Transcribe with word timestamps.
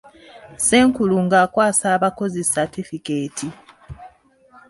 Ssenkulu 0.59 1.15
ng'akwasa 1.25 1.85
abakozi 1.95 2.41
satifikeeti. 2.51 3.47